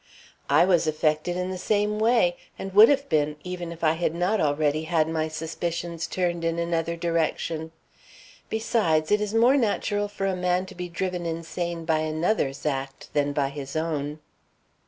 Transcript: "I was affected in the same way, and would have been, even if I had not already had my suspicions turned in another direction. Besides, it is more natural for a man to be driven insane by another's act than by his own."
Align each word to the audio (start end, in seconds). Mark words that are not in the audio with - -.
"I 0.49 0.65
was 0.65 0.87
affected 0.87 1.37
in 1.37 1.51
the 1.51 1.59
same 1.59 1.99
way, 1.99 2.35
and 2.57 2.73
would 2.73 2.89
have 2.89 3.07
been, 3.07 3.35
even 3.43 3.71
if 3.71 3.83
I 3.83 3.91
had 3.91 4.15
not 4.15 4.41
already 4.41 4.85
had 4.85 5.07
my 5.07 5.27
suspicions 5.27 6.07
turned 6.07 6.43
in 6.43 6.57
another 6.57 6.95
direction. 6.97 7.71
Besides, 8.49 9.11
it 9.11 9.21
is 9.21 9.35
more 9.35 9.57
natural 9.57 10.07
for 10.07 10.25
a 10.25 10.35
man 10.35 10.65
to 10.65 10.73
be 10.73 10.89
driven 10.89 11.27
insane 11.27 11.85
by 11.85 11.99
another's 11.99 12.65
act 12.65 13.13
than 13.13 13.31
by 13.31 13.49
his 13.49 13.75
own." 13.75 14.17